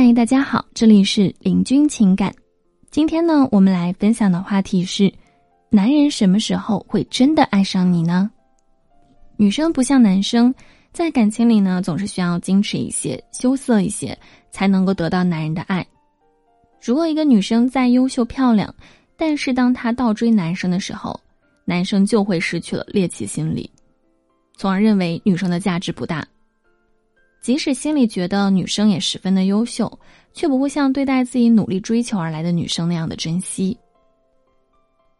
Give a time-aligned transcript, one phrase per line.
[0.00, 2.32] 嗨，大家好，这里是林君情感。
[2.88, 5.12] 今天呢，我们来分享的话题是：
[5.70, 8.30] 男人什么时候会真的爱上你呢？
[9.36, 10.54] 女生不像男生，
[10.92, 14.16] 在感情里呢，总是需要矜持一些、羞涩一些，
[14.52, 15.84] 才能够得到男人的爱。
[16.80, 18.72] 如果一个女生再优秀漂亮，
[19.16, 21.18] 但是当她倒追男生的时候，
[21.64, 23.68] 男生就会失去了猎奇心理，
[24.56, 26.24] 从而认为女生的价值不大。
[27.40, 29.98] 即使心里觉得女生也十分的优秀，
[30.32, 33.76] 却不会像对待自己努力追求而来的女生那样的珍惜。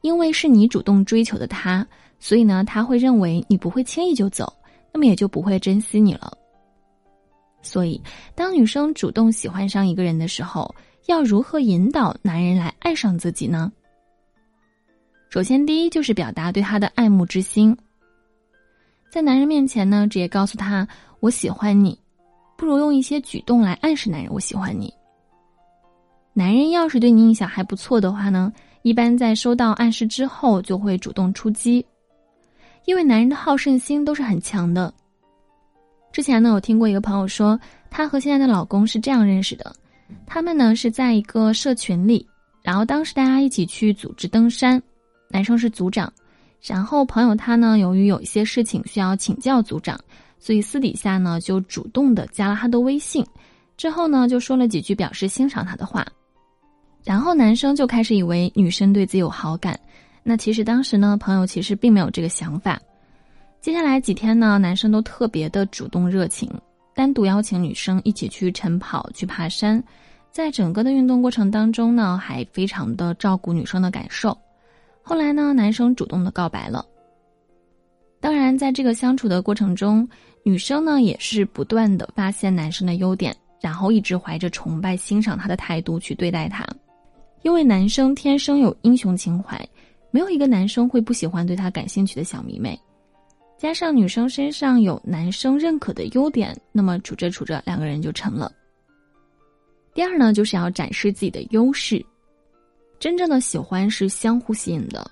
[0.00, 1.86] 因为是你主动追求的他，
[2.18, 4.52] 所以呢，他会认为你不会轻易就走，
[4.92, 6.36] 那么也就不会珍惜你了。
[7.62, 8.00] 所以，
[8.34, 10.74] 当女生主动喜欢上一个人的时候，
[11.06, 13.72] 要如何引导男人来爱上自己呢？
[15.30, 17.76] 首先，第一就是表达对他的爱慕之心，
[19.10, 20.86] 在男人面前呢，直接告诉他
[21.20, 21.98] 我喜欢你。
[22.64, 24.90] 不如用一些举动来暗示男人我喜欢你。
[26.32, 31.84] 男人要是对你印象还不错的话呢，一般在收到暗示之后就会主动出击，
[32.86, 34.92] 因为男人的好胜心都是很强的。
[36.10, 39.70] 之前呢，我听过一个朋友说，她和现在的老公是这样认识的：
[40.24, 42.26] 他们呢是在一个社群里，
[42.62, 44.82] 然后当时大家一起去组织登山，
[45.28, 46.10] 男生是组长，
[46.62, 50.00] 然后朋友他呢由于有一些事情需要请教组长。
[50.44, 53.24] 所以私底下呢，就主动的加了他的微信，
[53.78, 56.06] 之后呢，就说了几句表示欣赏他的话，
[57.02, 59.80] 然后男生就开始以为女生对自己有好感，
[60.22, 62.78] 那其实当时呢，朋友其实并没有这个想法。
[63.62, 66.46] 接下来几天呢，男生都特别的主动热情，
[66.94, 69.82] 单独邀请女生一起去晨跑、去爬山，
[70.30, 74.36] 在整个的运动过程当中呢，还非常的照顾女生的感受。
[75.00, 76.84] 后来呢，男生主动的告白了。
[78.44, 80.06] 但，在这个相处的过程中，
[80.42, 86.62] 女生呢也是不断的发现男生的优点，然后一直怀着崇拜、欣赏他的态度去对待他。
[87.40, 89.58] 因为男生天生有英雄情怀，
[90.10, 92.78] 没有一个男生会不喜欢对他感兴趣的小迷妹。
[93.56, 98.52] 加上女生身上有男生认可的优点，那么处着处着，两个人就成了。
[99.94, 102.04] 第二呢，就是要展示自己的优势。
[103.00, 105.10] 真正的喜欢是相互吸引的。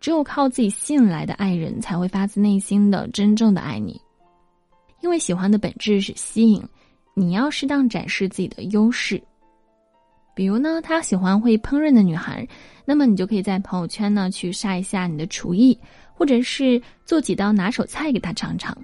[0.00, 4.00] 只有靠自己吸引来的爱人，才会发自内心的真正的爱你。
[5.02, 6.62] 因为喜欢的本质是吸引，
[7.14, 9.22] 你要适当展示自己的优势。
[10.34, 12.46] 比如呢，他喜欢会烹饪的女孩，
[12.84, 15.78] 那么你就可以在朋友圈呢去晒一下你的厨艺，
[16.14, 18.76] 或者是做几道拿手菜给他尝尝。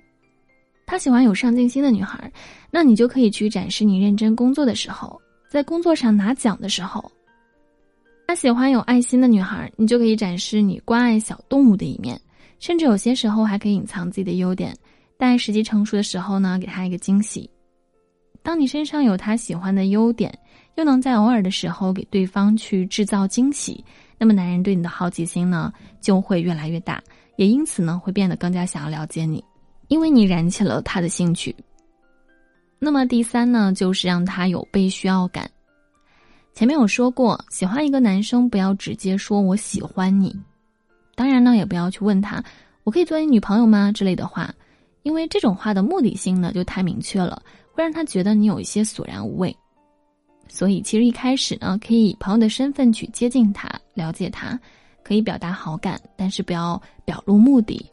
[0.87, 2.31] 他喜欢有上进心的女孩，
[2.71, 7.11] 那你就可以去展示你认真工作的时候，在工作上拿奖的时候。
[8.27, 12.21] 他喜欢有爱心的女孩，你就可以展示你关爱小动物的一面，
[12.59, 14.77] 甚至有些时候还可以隐藏自己的优点，
[15.17, 17.49] 待时机成熟的时候呢，给他一个惊喜。
[18.43, 20.37] 当你身上有他喜欢的优点，
[20.75, 23.85] 又能在偶尔的时候给对方去制造惊喜，
[24.19, 27.01] 那么男人对你的好奇心呢就会越来越大，
[27.37, 29.43] 也因此呢会变得更加想要了解你，
[29.87, 31.55] 因为你燃起了他的兴趣。
[32.79, 35.49] 那么第三呢，就是让他有被需要感。
[36.57, 40.35] 前面有说过，喜欢一个男生不要直接说我喜欢你，
[41.15, 42.43] 当然呢，也不要去问他
[42.83, 44.51] 我可以做你女朋友吗之类的话，
[45.03, 49.55] 因为这种话的目的性呢就太明确了，会让他觉得你有一些索然无味。
[50.49, 54.59] 所以其实一开始呢，可以以朋友的身份去接近他，了解他，
[55.05, 57.85] 可以表达好感，但是不要表露目的。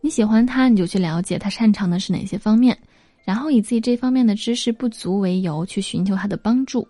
[0.00, 2.78] 你喜欢他，你就去了解他擅长的是哪些方面，
[3.24, 6.86] 然后以自己这方面的知识不足为由去寻求他的帮助。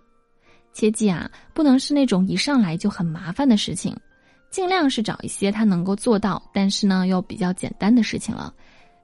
[0.79, 3.93] 切记啊，不能是那种一上来就很麻烦的事情，
[4.49, 8.55] 尽量是找一些他能够做到，但是呢又比较简单的事情了。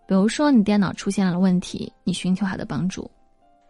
[0.06, 3.02] 比如说你电脑出现了问题，你寻求他的帮助；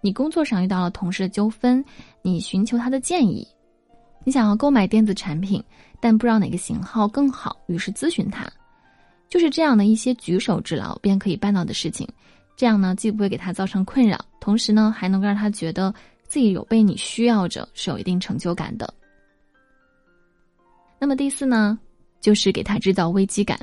[0.03, 1.83] 你工作上遇到了同事的纠纷，
[2.21, 3.43] 你寻求他的建议；
[4.23, 5.65] 你想要购买电子产品，
[5.99, 8.47] 但不知道哪个型号更好，于是咨询他。
[9.31, 12.07] 就是这样的一些举手之劳便可以办到的事情，
[12.55, 15.95] 这样呢既不会给他造成困扰，同时呢还能够让他觉得。
[16.27, 18.93] 自己有被你需要着，是有一定成就感的。
[20.99, 21.79] 那么第四呢，
[22.21, 23.59] 就是给他制造危机感。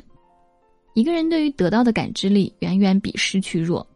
[0.94, 3.86] 一个人对于得到的感知力远远比失去弱。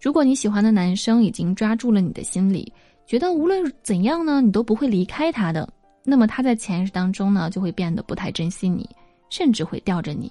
[0.00, 2.72] 如果你喜欢的男生已经抓住了你的心理，
[3.06, 5.68] 觉得无论怎样呢，你都不会离开他的，
[6.04, 8.88] 那么他在潜意识当中呢，就会变得不太珍惜你，
[9.30, 10.30] 甚至会吊着你，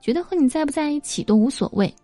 [0.00, 1.94] 觉得和你在不在一起都无所谓。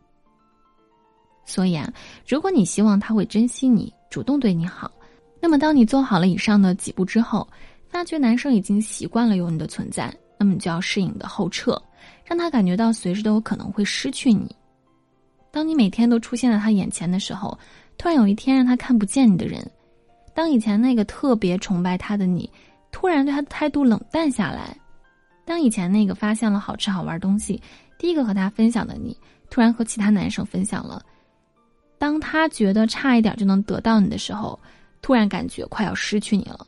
[1.44, 1.93] 所以啊，
[2.26, 3.93] 如果你希望他会珍惜你。
[4.12, 4.93] 主动对你好，
[5.41, 7.49] 那么当你做好了以上的几步之后，
[7.88, 11.82] 发觉男生已经习惯了有你的存在，那么你就要适应的后撤，
[12.26, 14.55] 让他感觉到随时都有可能会失去你。
[15.50, 17.59] 当你每天都出现在他眼前的时候，
[17.97, 19.67] 突然有一天让他看不见你的人，
[20.35, 22.50] 当以前那个特别崇拜他的你，
[22.91, 24.76] 突然对他的态度冷淡下来；
[25.47, 27.59] 当以前那个发现了好吃好玩东西，
[27.99, 29.17] 第一个和他分享的你，
[29.49, 31.03] 突然和其他男生分享了；
[32.02, 34.58] 当他觉得差一点就能得到你的时候，
[35.00, 36.66] 突然感觉快要失去你了，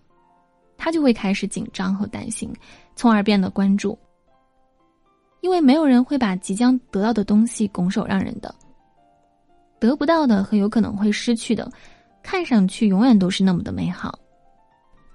[0.79, 2.55] 他就会开始紧张和担心，
[2.95, 3.99] 从而变得关注。
[5.41, 8.55] 因为没有人会把即将得到的东西拱手让人的，
[9.81, 11.69] 得不到的和有可能会失去的。
[12.23, 14.17] 看上去永远都是那么的美好，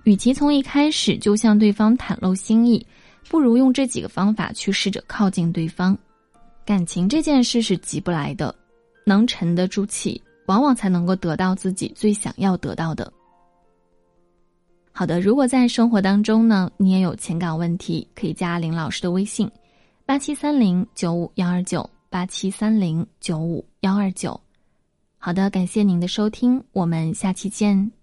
[0.04, 2.86] 与其从一开始就向对方袒露心意，
[3.30, 5.98] 不如用这几个方法去试着靠近对方。
[6.66, 8.54] 感情这件事是急不来的，
[9.06, 13.12] 能沉得住气，往往才能够得到自己最想要得到的。
[14.92, 19.50] 好的，如果在生活当中呢，你也有情感问题，可以加林老师的微信：
[20.06, 24.40] 八七三零九五幺二九八七三零九五幺二九。
[25.18, 27.99] 好的，感谢您的收听，我们下期见。